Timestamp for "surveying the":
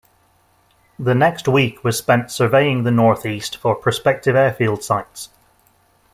2.31-2.89